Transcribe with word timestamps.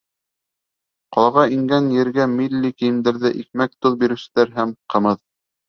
Ҡалаға 1.15 1.43
ингән 1.57 1.91
ергә 1.99 2.27
милли 2.33 2.73
кейемдәрҙә 2.81 3.33
икмәк-тоҙ 3.45 4.01
биреүселәр 4.03 4.59
һәм... 4.59 4.77
ҡымыҙ! 4.97 5.25